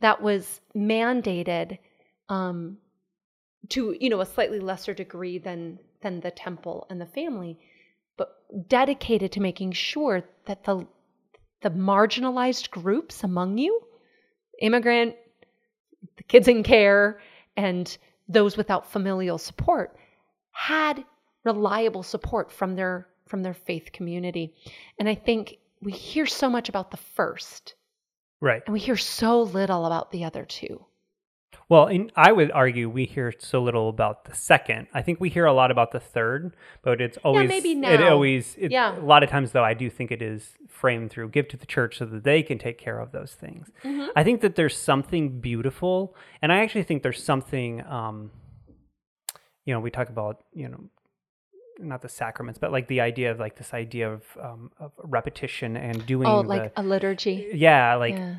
[0.00, 1.78] that was mandated
[2.28, 2.78] um,
[3.70, 7.58] to you know a slightly lesser degree than than the temple and the family
[8.18, 10.86] but dedicated to making sure that the
[11.62, 13.80] the marginalized groups among you
[14.60, 15.14] immigrant
[16.16, 17.20] the kids in care
[17.56, 19.96] and those without familial support
[20.52, 21.04] had
[21.44, 24.54] reliable support from their from their faith community.
[24.98, 27.74] And i think we hear so much about the first.
[28.40, 28.62] Right.
[28.66, 30.84] And we hear so little about the other two
[31.70, 34.86] Well, in, I would argue we hear so little about the second.
[34.94, 38.54] I think we hear a lot about the third, but it's always maybe It always
[38.58, 38.98] it, Yeah.
[38.98, 41.66] A lot of times, though, I do think it is framed through give to the
[41.66, 43.70] church so that they can take care of those things.
[43.84, 44.06] Mm-hmm.
[44.16, 47.84] I think that there's something beautiful, and I actually think there's something.
[47.86, 48.30] Um,
[49.66, 50.80] you know, we talk about you know
[51.80, 55.76] not the sacraments, but like the idea of like this idea of, um, of repetition
[55.76, 57.50] and doing Oh, the, like a liturgy.
[57.54, 58.36] yeah, like Yeah.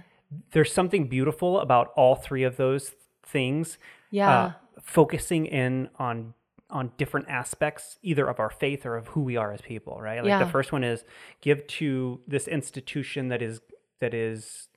[0.51, 2.89] there's something beautiful about all three of those
[3.31, 3.77] things.
[4.11, 4.29] Yeah.
[4.31, 6.33] Uh, focusing in on
[6.71, 10.19] on different aspects either of our faith or of who we are as people, right?
[10.19, 10.43] Like Yeah.
[10.43, 11.03] the first one is
[11.41, 13.59] give to this institution that is
[13.99, 14.68] that is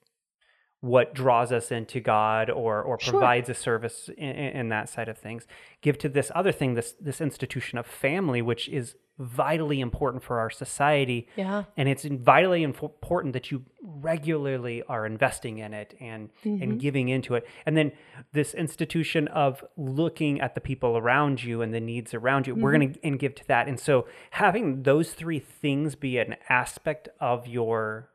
[0.83, 3.13] what draws us into God or or Sure.
[3.13, 5.47] provides a service in, in that side of things.
[5.81, 10.41] Give to this other thing, this this institution of family, which is vitally important for
[10.41, 11.29] our society.
[11.37, 11.65] Yeah.
[11.77, 16.63] And it's vitally important that you regularly are investing in it and Mm-hmm.
[16.63, 17.47] and giving into it.
[17.65, 17.93] And then
[18.33, 22.73] this institution of looking at the people around you and the needs around you, we're
[22.73, 22.81] Mm-hmm.
[22.81, 23.69] going to and give to that.
[23.69, 28.09] And so having those three things be an aspect of your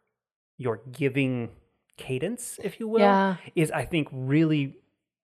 [0.57, 1.51] your giving
[1.97, 3.35] cadence, if you will, Yeah.
[3.55, 4.75] is I think really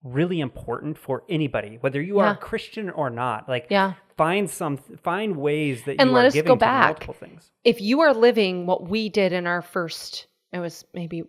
[0.05, 2.35] really important for anybody, whether you are Yeah.
[2.35, 3.47] Christian or not.
[3.47, 3.93] Like Yeah.
[4.17, 6.89] find some find ways that And you let are us go giving to back.
[6.89, 7.51] multiple things.
[7.63, 11.23] if you are living what we did in our first, it was maybe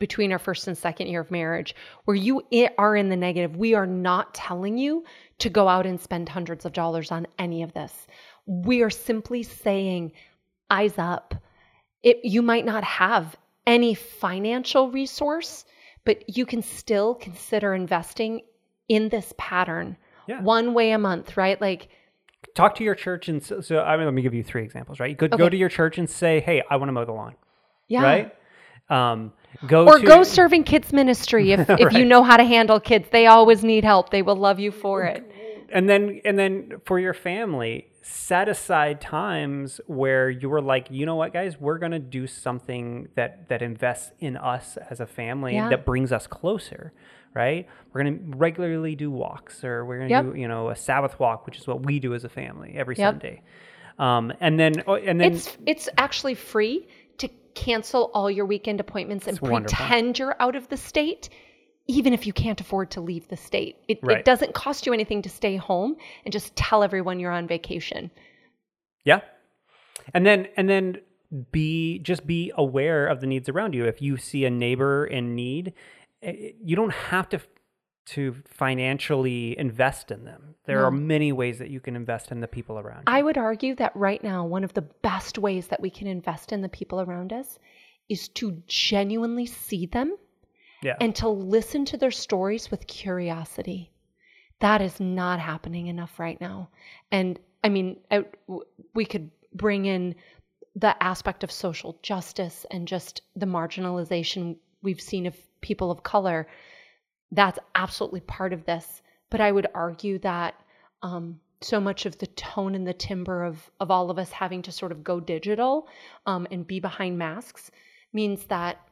[0.00, 2.42] between our first and second year of marriage, where you
[2.76, 5.04] are in the negative, we are not telling you
[5.38, 8.06] to go out and spend hundreds of dollars on any of this.
[8.46, 10.10] We are simply saying,
[10.70, 11.34] eyes up.
[12.02, 13.36] It, you might not have
[13.68, 15.64] any financial resource,
[16.04, 18.40] but you can still consider investing
[18.88, 20.40] in this pattern Yeah.
[20.42, 21.60] one way a month, right?
[21.60, 21.88] Like,
[22.54, 24.98] talk to your church and so, so I mean, let me give you three examples,
[25.00, 25.10] right?
[25.10, 27.34] You could go to your church and say, "Hey, I want to mow the lawn,"
[27.88, 28.02] yeah.
[28.02, 28.34] right?
[28.90, 29.32] Um,
[29.66, 33.08] go or to, go serving kids ministry if, if you know how to handle kids
[33.10, 35.30] they always need help they will love you for it
[35.72, 41.04] and then and then for your family, set aside times where you were like, you
[41.06, 45.54] know what, guys, we're gonna do something that that invests in us as a family
[45.54, 45.68] Yeah.
[45.68, 46.92] that brings us closer.
[47.34, 50.24] Right, we're gonna regularly do walks, or we're gonna Yep.
[50.32, 52.96] do you know a Sabbath walk, which is what we do as a family every
[52.96, 53.12] Yep.
[53.14, 53.42] Sunday.
[53.98, 58.80] Um, and then oh, and then it's it's actually free to cancel all your weekend
[58.80, 59.76] appointments and It's wonderful.
[59.76, 61.28] pretend you're out of the state
[61.90, 64.18] even if you can't afford to leave the state it, Right.
[64.18, 68.10] it doesn't cost you anything to stay home and just tell everyone you're on vacation
[69.04, 69.20] Yeah.
[70.14, 70.98] And then and then
[71.52, 73.84] be just be aware of the needs around you.
[73.84, 75.74] If you see a neighbor in need,
[76.22, 77.40] eh, you don't have to
[78.06, 80.54] to financially invest in them.
[80.64, 83.04] There are many ways that you can invest in the people around you.
[83.06, 86.50] I would argue that right now, one of the best ways that we can invest
[86.52, 87.58] in the people around us
[88.08, 90.16] is to genuinely see them
[90.82, 90.96] yeah.
[91.00, 93.90] and to listen to their stories with curiosity.
[94.60, 96.70] That is not happening enough right now.
[97.12, 98.24] And I mean, I,
[98.94, 100.14] we could bring in
[100.76, 106.46] the aspect of social justice and just the marginalization we've seen of people of color.
[107.32, 109.02] That's absolutely part of this.
[109.30, 110.54] But I would argue that
[111.02, 114.62] um, so much of the tone and the timbre of, of all of us having
[114.62, 115.88] to sort of go digital
[116.26, 117.70] um, and be behind masks
[118.12, 118.87] means that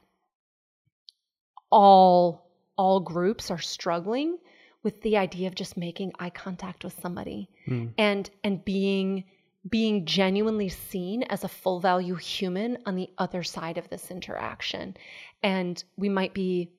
[1.71, 4.37] all all groups are struggling
[4.83, 7.87] with the idea of just making eye contact with somebody Hmm.
[7.99, 9.25] and and being
[9.69, 14.97] being genuinely seen as a full value human on the other side of this interaction
[15.43, 16.71] and we might be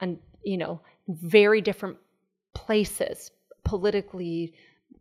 [0.00, 1.96] on you know very different
[2.54, 3.32] places
[3.64, 4.54] politically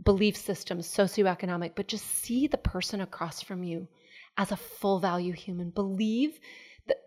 [0.03, 3.87] belief systems socioeconomic but just see the person across from you
[4.37, 6.39] as a full value human believe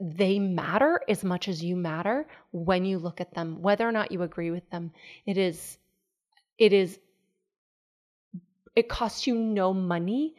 [0.01, 3.63] they matter as much as you matter when you look at them.
[3.63, 4.93] Whether or not you agree with them
[5.27, 5.79] it is
[6.59, 6.99] it is
[8.75, 10.35] it costs you no money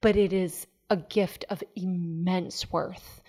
[0.00, 3.20] but it is a gift of immense worth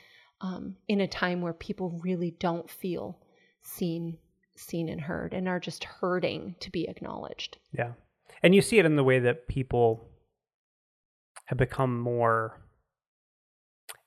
[0.42, 3.18] um, in a time where people really don't feel
[3.64, 4.18] seen
[4.56, 7.58] seen and heard and are just hurting to be acknowledged.
[7.72, 7.92] Yeah.
[8.42, 10.10] And you see it in the way that people
[11.46, 12.60] have become more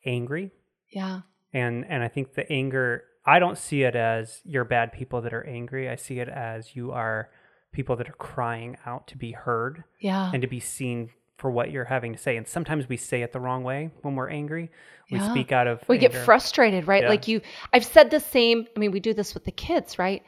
[0.04, 0.50] angry.
[0.88, 1.20] Yeah
[1.52, 5.32] and and I think the anger I don't see it as you're bad people that
[5.34, 5.88] are angry.
[5.88, 7.28] I see it as you are
[7.72, 11.70] people that are crying out to be heard yeah and to be seen for what
[11.70, 12.36] you're having to say.
[12.36, 14.70] And sometimes we say it the wrong way when we're angry.
[15.10, 15.30] We Yeah.
[15.30, 17.08] speak out of we get frustrated right Yeah.
[17.08, 17.40] like you
[17.72, 20.22] i've said the same i mean we do this with the kids right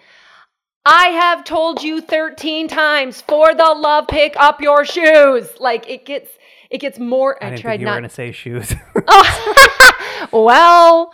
[0.85, 6.05] i have told you 13 times for the love pick up your shoes like it
[6.05, 6.31] gets
[6.69, 8.75] it gets more I i, tried think you were not going to say shoes.
[9.07, 9.55] oh
[10.33, 11.13] well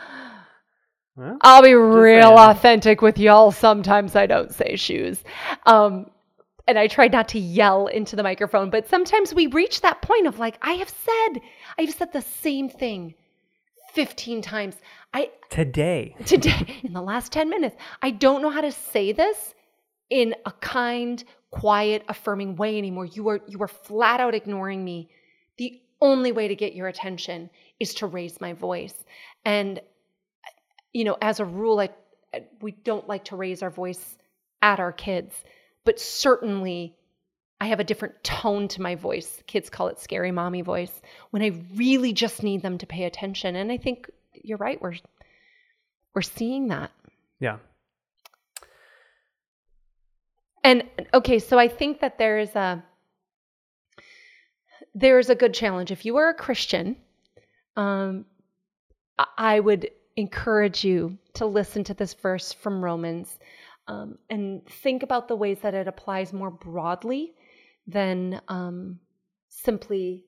[1.17, 2.39] Well, I'll be real saying.
[2.39, 3.51] authentic with y'all.
[3.53, 5.23] Sometimes I don't say shoes.
[5.67, 6.11] Um,
[6.67, 10.27] and I tried not to yell into the microphone, but sometimes we reach that point
[10.27, 11.41] of like, I have said,
[11.79, 13.15] I've said the same thing
[13.95, 14.77] 15 times.
[15.15, 16.15] I today.
[16.27, 19.55] today in the last 10 minutes, I don't know how to say this
[20.11, 23.07] in a kind, quiet, affirming way anymore.
[23.07, 25.11] You are you are flat out ignoring me.
[25.57, 28.95] The only way to get your attention is to raise my voice.
[29.45, 29.81] And
[30.93, 31.91] you know, as a rule, I,
[32.61, 34.17] we don't like to raise our voice
[34.63, 35.35] at our kids,
[35.85, 36.97] but certainly
[37.61, 39.43] I have a different tone to my voice.
[39.47, 43.57] Kids call it scary mommy voice when I really just need them to pay attention.
[43.57, 44.81] And I think you're right.
[44.81, 44.95] We're
[46.15, 46.91] we're seeing that.
[47.41, 47.59] Yeah.
[50.65, 52.85] And okay, so I think that there is a
[54.95, 55.91] there is a good challenge.
[55.91, 56.97] If you are a Christian,
[57.79, 58.27] um,
[59.37, 63.39] I- would encourage you to listen to this verse from Romans
[63.87, 67.33] um, and think about the ways that it applies more broadly
[67.87, 68.99] than um,
[69.49, 70.25] simply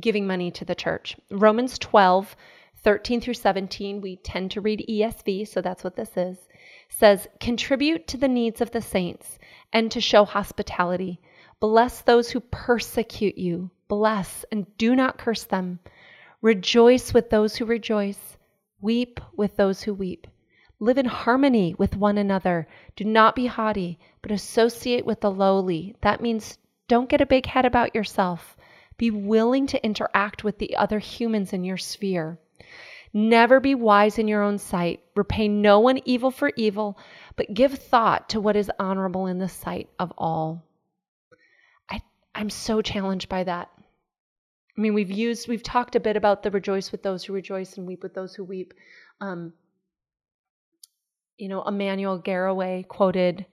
[0.00, 1.16] giving money to the church.
[1.30, 2.34] Romans 12,
[2.82, 6.38] 13 through 17, we tend to read ESV, so that's what this is,
[6.88, 9.38] says, Contribute to the needs of the saints
[9.72, 11.20] and to show hospitality.
[11.60, 13.70] Bless those who persecute you.
[13.88, 15.80] Bless and do not curse them.
[16.42, 18.36] Rejoice with those who rejoice.
[18.80, 20.26] Weep with those who weep.
[20.78, 22.66] Live in harmony with one another.
[22.96, 25.94] Do not be haughty, but associate with the lowly.
[26.00, 26.56] That means
[26.88, 28.56] don't get a big head about yourself.
[28.96, 32.38] Be willing to interact with the other humans in your sphere.
[33.12, 35.00] Never be wise in your own sight.
[35.14, 36.98] Repay no one evil for evil,
[37.36, 40.64] but give thought to what is honorable in the sight of all.
[41.90, 42.00] I,
[42.34, 43.70] I'm so challenged by that.
[44.76, 47.76] I mean, we've used, we've talked a bit about the rejoice with those who rejoice
[47.76, 48.72] and weep with those who weep.
[49.20, 49.52] Um,
[51.38, 53.46] you know, Emmanuel Garraway quoted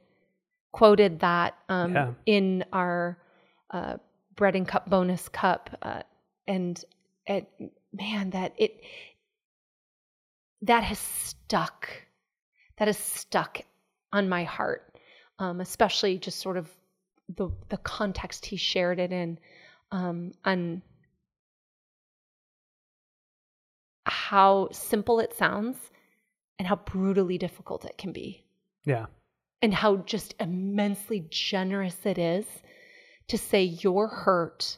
[0.73, 2.13] quoted that um, Yeah.
[2.25, 3.17] in our
[3.71, 3.97] uh,
[4.35, 6.03] bread and cup bonus cup, uh,
[6.47, 6.83] and
[7.25, 7.49] it,
[7.91, 8.81] man, that it
[10.61, 11.89] that has stuck.
[12.77, 13.61] That has stuck
[14.13, 14.99] on my heart,
[15.39, 16.69] um, especially just sort of
[17.35, 19.39] the the context he shared it in,
[19.91, 20.83] um, on
[24.29, 25.77] how simple it sounds
[26.59, 28.43] and how brutally difficult it can be.
[28.83, 29.05] Yeah.
[29.61, 32.45] and how just immensely generous it is
[33.27, 34.77] to say you're hurt.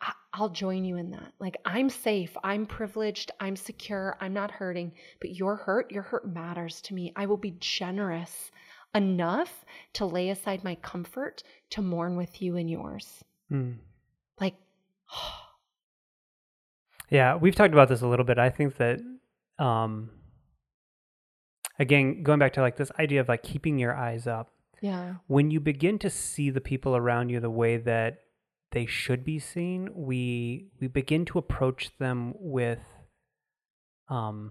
[0.00, 1.32] I- i'll join you in that.
[1.38, 2.36] Like i'm safe.
[2.44, 3.30] I'm privileged.
[3.40, 4.16] I'm secure.
[4.20, 4.92] I'm not hurting.
[5.20, 5.90] But your hurt.
[5.90, 7.12] Your hurt matters to me.
[7.16, 8.50] I will be generous
[8.94, 13.24] enough to lay aside my comfort to mourn with you and yours.
[13.52, 13.76] Mm.
[14.40, 14.56] like
[17.10, 18.38] Yeah, we've talked about this a little bit.
[18.38, 19.00] I think that
[19.58, 20.10] um
[21.78, 24.50] again, going back to like this idea of like keeping your eyes up.
[24.80, 28.18] yeah When you begin to see the people around you the way that
[28.72, 32.80] they should be seen, we we begin to approach them with
[34.08, 34.50] um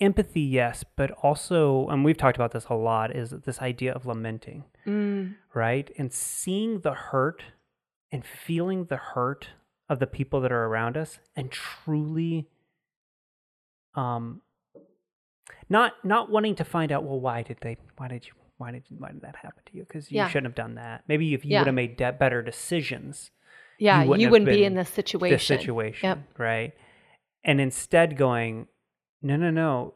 [0.00, 4.04] empathy, yes, but also and we've talked about this a lot is this idea of
[4.06, 4.64] lamenting.
[4.86, 5.90] mm, right?
[5.96, 7.44] And seeing the hurt
[8.10, 9.48] and feeling the hurt
[9.92, 12.48] of the people that are around us and truly
[13.94, 14.40] um
[15.68, 18.82] not not wanting to find out well why did they why did you why did
[18.98, 20.28] why did that happen to you because you Yeah.
[20.28, 21.60] shouldn't have done that maybe if you Yeah.
[21.60, 23.30] would have made de- better decisions
[23.78, 26.38] yeah you wouldn't wouldn't, be in this situation this situation Yep.
[26.38, 26.72] right
[27.44, 28.66] and instead going
[29.20, 29.94] no no no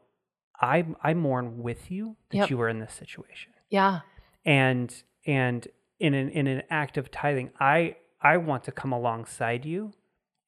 [0.61, 2.51] i i mourn with you that Yep.
[2.51, 4.01] you were in this situation yeah
[4.45, 7.97] and and in an in an act of tithing i
[8.33, 9.93] i want to come alongside you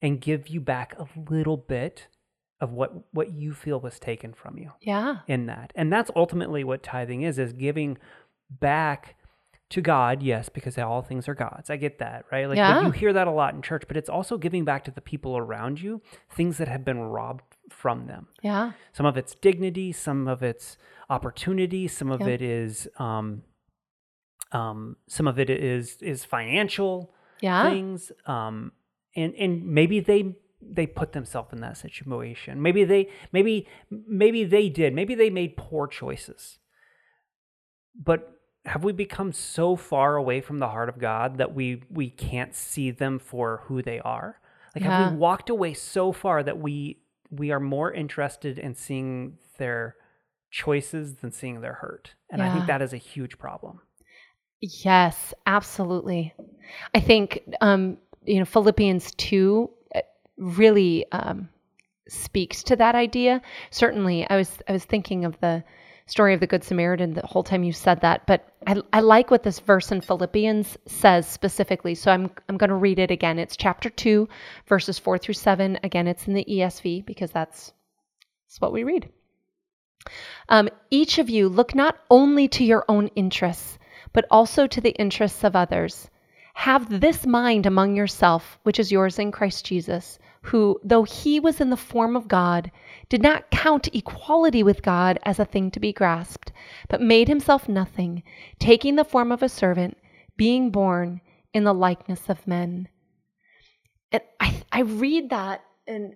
[0.01, 2.07] and give you back a little bit
[2.61, 5.19] of what what you feel was taken from you yeah.
[5.27, 5.71] in that.
[5.75, 7.97] And that's ultimately what tithing is is giving
[8.49, 9.15] back
[9.69, 11.69] to god yes because all things are god's.
[11.69, 12.49] I get that right?
[12.49, 12.83] Like Yeah.
[12.85, 15.37] you hear that a lot in church but it's also giving back to the people
[15.37, 18.27] around you things that have been robbed from them.
[18.41, 18.71] Yeah.
[18.91, 20.77] Some of it's dignity some of it's
[21.09, 23.43] opportunity some of it is um
[24.51, 27.69] um some of it is is financial yeah.
[27.69, 28.71] things um
[29.15, 32.61] and and maybe they they put themselves in that situation.
[32.61, 34.93] Maybe they maybe maybe they did.
[34.93, 36.59] Maybe they made poor choices.
[37.95, 38.33] But
[38.65, 42.53] have we become so far away from the heart of god that we we can't
[42.53, 44.39] see them for who they are?
[44.75, 49.37] Like have we walked away so far that we we are more interested in seeing
[49.57, 49.95] their
[50.51, 52.15] choices than seeing their hurt?
[52.29, 53.81] And i think that is a huge problem
[54.61, 56.33] Yes, absolutely.
[56.93, 60.01] I think um, you know Philippians two uh,
[60.37, 61.49] really um,
[62.07, 63.41] speaks to that idea.
[63.71, 65.63] Certainly, I was I was thinking of the
[66.07, 69.31] story of the Good Samaritan the whole time you said that, but I, I like
[69.31, 71.95] what this verse in Philippians says specifically.
[71.95, 73.39] So I'm I'm going to read it again.
[73.39, 74.27] It's chapter two,
[74.67, 75.79] verses four through seven.
[75.83, 77.71] Again, it's in the ESV because that's
[78.47, 79.09] that's what we read.
[80.49, 83.78] Um, each of you look not only to your own interests,
[84.13, 86.09] but also to the interests of others.
[86.53, 91.59] Have this mind among yourself, which is yours in Christ Jesus who, though he was
[91.59, 92.71] in the form of God,
[93.09, 96.51] did not count equality with God as a thing to be grasped,
[96.87, 98.23] but made himself nothing,
[98.57, 99.97] taking the form of a servant,
[100.37, 101.21] being born
[101.53, 102.87] in the likeness of men.
[104.11, 106.15] And I, I read that, and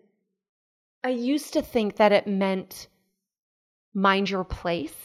[1.04, 2.88] I used to think that it meant
[3.94, 4.96] mind your place.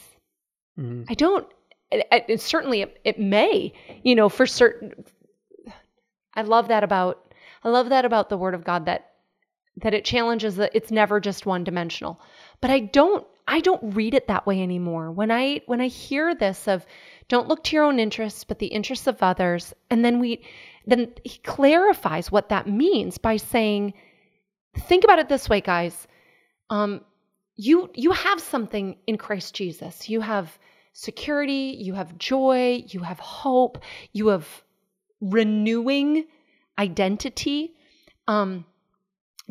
[0.78, 1.04] Mm-hmm.
[1.08, 1.46] I don't.
[1.90, 3.72] It, it certainly it, it may,
[4.02, 5.04] you know, for certain.
[6.34, 7.34] I love that about
[7.64, 9.10] I love that about the word of God that
[9.82, 12.20] that it challenges that it's never just one dimensional.
[12.60, 15.10] But I don't I don't read it that way anymore.
[15.10, 16.84] When I when I hear this of
[17.28, 20.42] don't look to your own interests but the interests of others and then we
[20.86, 23.94] then he clarifies what that means by saying
[24.76, 26.06] think about it this way guys.
[26.70, 27.02] Um
[27.56, 30.08] you you have something in Christ Jesus.
[30.08, 30.58] You have
[30.98, 33.78] security, you have joy, you have hope,
[34.12, 34.48] you have
[35.20, 36.26] renewing
[36.76, 37.72] identity.
[38.26, 38.64] Um,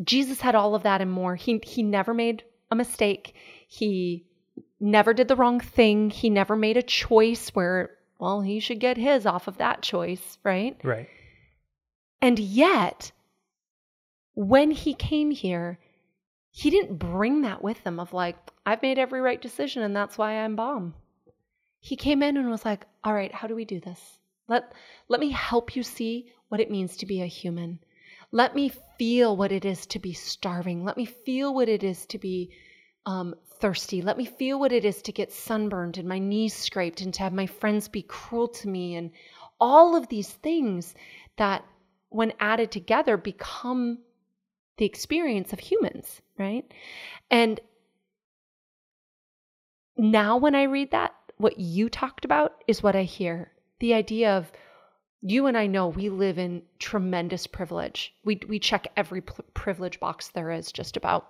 [0.04, 1.36] Jesus had all of that and more.
[1.36, 3.34] He he never made a mistake.
[3.66, 4.26] He
[4.78, 6.10] never did the wrong thing.
[6.10, 10.36] He never made a choice where well, he should get his off of that choice,
[10.44, 10.76] right?
[10.84, 11.08] Right.
[12.20, 13.12] And yet,
[14.34, 15.78] when he came here,
[16.50, 18.36] he didn't bring that with him of like,
[18.66, 20.94] I've made every right decision and that's why I'm bomb.
[21.80, 24.00] He came in and was like, all right, how do we do this?
[24.48, 24.72] Let,
[25.08, 27.78] let me help you see what it means to be a human.
[28.30, 30.84] Let me feel what it is to be starving.
[30.84, 32.50] Let me feel what it is to be
[33.06, 34.02] um, thirsty.
[34.02, 37.22] Let me feel what it is to get sunburned and my knees scraped and to
[37.22, 38.96] have my friends be cruel to me.
[38.96, 39.12] And
[39.60, 40.94] all of these things
[41.36, 41.64] that,
[42.10, 43.98] when added together, become
[44.76, 46.64] the experience of humans, right?
[47.30, 47.60] And
[49.96, 54.36] now, when I read that, what you talked about is what I hear the idea
[54.36, 54.50] of
[55.20, 58.14] you and I know we live in tremendous privilege.
[58.24, 61.28] We we check every p- privilege box there is just about.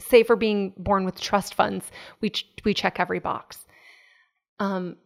[0.00, 1.90] Say for being born with trust funds,
[2.20, 3.64] we ch- we check every box.
[4.58, 4.96] Um,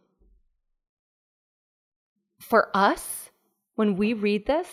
[2.39, 3.29] for us,
[3.75, 4.67] when we read this,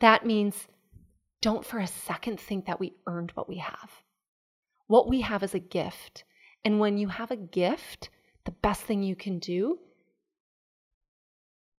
[0.00, 0.66] that means
[1.40, 3.90] don't for a second think that we earned what we have.
[4.88, 6.24] What we have is a gift.
[6.64, 8.10] And when you have a gift,
[8.48, 9.78] the best thing you can do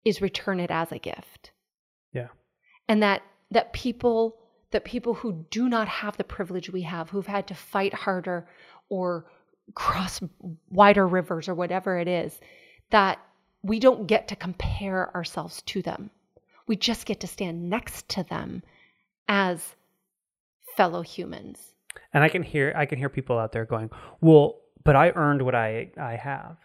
[0.06, 1.50] is return it as a gift.
[2.14, 2.28] Yeah.
[2.88, 4.38] And that that people
[4.70, 8.48] that people who do not have the privilege we have, who've had to fight harder
[8.88, 9.26] or
[9.74, 10.22] cross
[10.70, 12.40] wider rivers or whatever it is,
[12.92, 13.18] that
[13.64, 16.12] we don't get to compare ourselves to them.
[16.68, 18.62] We just get to stand next to them
[19.28, 19.76] as
[20.78, 21.74] fellow humans.
[22.14, 23.90] And I can hear I can hear people out there going,
[24.22, 26.58] "Well, but I earned what I I have."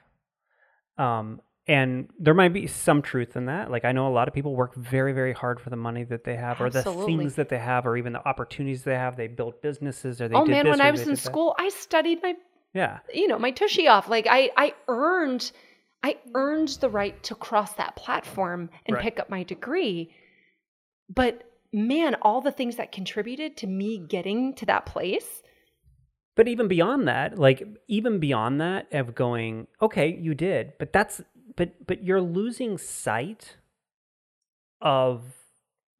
[0.96, 4.34] Um, and there might be some truth in that like i know a lot of
[4.34, 7.02] people work very very hard for the money that they have Absolutely.
[7.02, 10.20] or the things that they have or even the opportunities they have they built businesses
[10.20, 11.64] or they oh man when i was in school that.
[11.64, 12.34] i studied my
[12.74, 15.52] yeah you know my tushy off like i i earned
[16.02, 19.02] i earned the right to cross that platform and right.
[19.02, 20.10] pick up my degree
[21.08, 25.42] but man all the things that contributed to me getting to that place
[26.36, 31.20] but even beyond that like even beyond that of going okay you did but that's
[31.56, 33.56] but but you're losing sight
[34.80, 35.22] of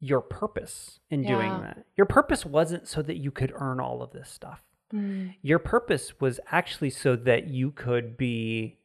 [0.05, 1.29] your purpose in yeah.
[1.31, 1.85] doing that.
[1.97, 4.61] Your purpose wasn't so that you could earn all of this stuff.
[4.93, 5.35] Mm.
[5.41, 8.77] Your purpose was actually so that you could be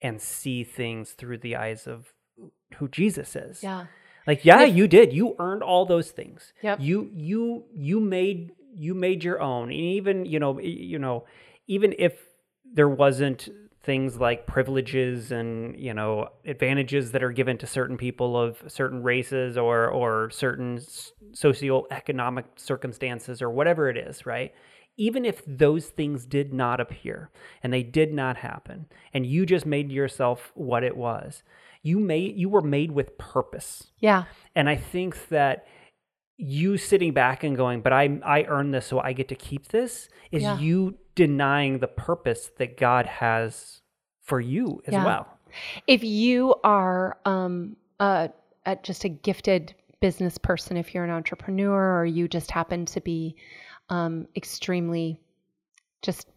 [0.00, 2.14] and see things through the eyes of
[2.76, 3.64] who Jesus is.
[3.64, 3.86] Yeah.
[4.28, 5.12] Like yeah, if, you did.
[5.12, 6.52] You earned all those things.
[6.62, 6.78] Yep.
[6.80, 9.64] You you you made you made your own.
[9.64, 11.24] And even, you know, you know,
[11.66, 12.14] even if
[12.72, 13.48] there wasn't
[13.82, 19.02] things like privileges and you know advantages that are given to certain people of certain
[19.02, 20.78] races or or certain
[21.32, 24.52] socioeconomic circumstances or whatever it is right
[24.96, 27.30] even if those things did not appear
[27.62, 31.42] and they did not happen and you just made yourself what it was
[31.82, 35.64] you made you were made with purpose yeah and i think that
[36.40, 39.68] you sitting back and going, but I I earned this, so I get to keep
[39.68, 40.58] this, is yeah.
[40.58, 43.82] you denying the purpose that God has
[44.22, 45.04] for you as yeah.
[45.04, 45.26] well.
[45.86, 48.30] If you are um, a,
[48.64, 53.00] a, just a gifted business person, if you're an entrepreneur or you just happen to
[53.00, 53.36] be
[53.88, 55.20] um, extremely,
[56.02, 56.28] just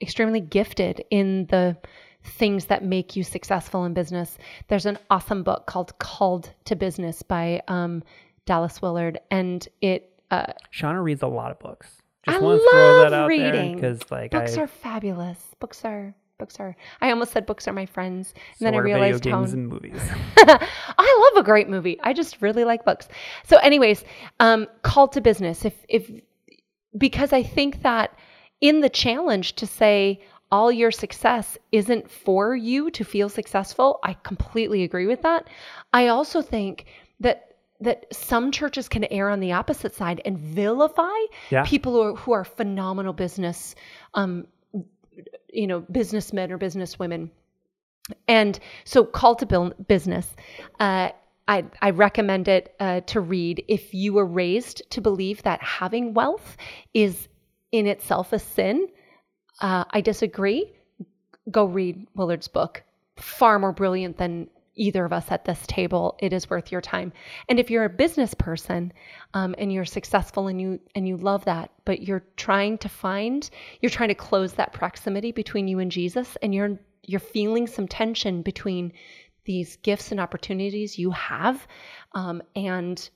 [0.00, 1.76] extremely gifted in the
[2.24, 4.38] things that make you successful in business.
[4.68, 8.02] There's an awesome book called Called to Business by um,
[8.46, 10.08] Dallas Willard, and it.
[10.30, 11.88] Uh, Shauna reads a lot of books.
[12.24, 13.74] Just I want to throw love that out reading.
[13.74, 15.38] because, like, books I are fabulous.
[15.58, 16.76] Books are books are.
[17.00, 19.40] I almost said books are my friends, and so then I are video realized how.
[19.40, 20.00] games and movies.
[20.36, 21.98] I love a great movie.
[22.02, 23.08] I just really like books.
[23.44, 24.04] So, anyways,
[24.40, 25.64] um, call to business.
[25.64, 26.10] If if
[26.96, 28.16] because I think that
[28.60, 30.20] in the challenge to say
[30.50, 35.48] all your success isn't for you to feel successful, I completely agree with that.
[35.92, 36.86] I also think
[37.20, 37.51] that
[37.82, 41.18] that some churches can err on the opposite side and vilify
[41.50, 41.64] Yeah.
[41.64, 43.74] people who are, who are phenomenal business,
[44.14, 44.46] um,
[45.52, 47.30] you know, businessmen or businesswomen.
[48.26, 50.28] And so, Call to Build Business,
[50.80, 51.10] uh,
[51.48, 56.14] I, I recommend it uh, to read if you were raised to believe that having
[56.14, 56.56] wealth
[56.94, 57.28] is
[57.72, 58.88] in itself a sin.
[59.60, 60.72] Uh, I disagree.
[61.50, 62.82] Go read Willard's book.
[63.16, 66.16] Far more brilliant than either of us at this table.
[66.18, 67.12] It is worth your time.
[67.48, 68.92] And if you're a business person
[69.34, 73.48] um, and you're successful and you and you love that, but you're trying to find,
[73.80, 77.88] you're trying to close that proximity between you and Jesus, and you're you're feeling some
[77.88, 78.92] tension between
[79.44, 81.66] these gifts and opportunities you have,
[82.12, 83.10] um, and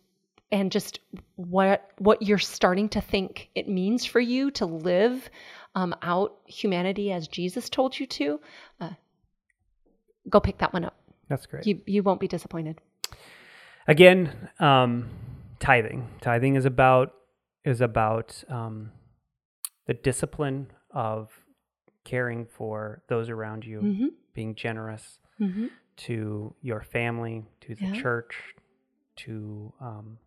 [0.53, 1.01] and just
[1.37, 5.31] what what you're starting to think it means for you to live
[5.75, 8.41] um, out humanity as Jesus told you to.
[8.81, 8.91] Uh,
[10.29, 11.06] go pick that one up.
[11.29, 11.67] That's great.
[11.67, 12.81] You you won't be disappointed.
[13.89, 15.09] Again, um,
[15.61, 16.09] tithing.
[16.21, 17.15] Tithing is about
[17.65, 18.93] is about um,
[19.87, 21.31] the discipline of
[22.05, 24.09] caring for those around you, Mhm.
[24.35, 25.67] being generous Mm-hmm.
[25.97, 27.93] to your family, to the Yeah.
[27.95, 28.55] church,
[29.17, 30.19] to um,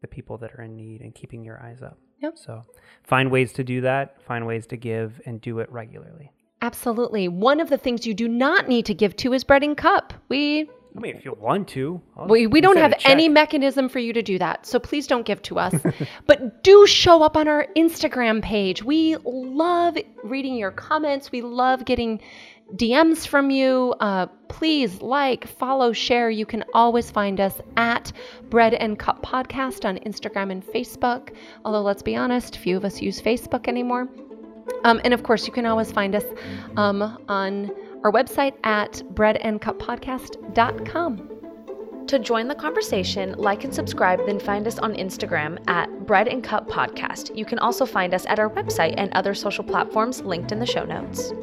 [0.00, 1.98] the people that are in need, and keeping your eyes up.
[2.20, 2.38] Yep.
[2.38, 2.64] So
[3.04, 4.20] find ways to do that.
[4.22, 6.32] Find ways to give, and do it regularly.
[6.60, 7.28] Absolutely.
[7.28, 10.12] One of the things you do not need to give to is bread and cup.
[10.28, 14.00] We I mean, if you want to, I'll we, we don't have any mechanism for
[14.00, 14.66] you to do that.
[14.66, 15.74] So please don't give to us.
[16.26, 18.82] but do show up on our Instagram page.
[18.82, 21.30] We love reading your comments.
[21.30, 22.20] We love getting
[22.74, 23.94] DMs from you.
[24.00, 26.30] Uh, please like, follow, share.
[26.30, 28.12] You can always find us at
[28.50, 31.32] Bread and Cup Podcast on Instagram and Facebook.
[31.64, 34.08] Although, let's be honest, few of us use Facebook anymore.
[34.84, 36.24] Um, and of course, you can always find us
[36.76, 37.70] um, on
[38.04, 41.34] our website at breadandcuppodcast.com.
[42.06, 46.42] To join the conversation, like and subscribe, then find us on Instagram at Bread and
[46.42, 47.36] Cup Podcast.
[47.36, 50.64] You can also find us at our website and other social platforms linked in the
[50.64, 51.34] show notes.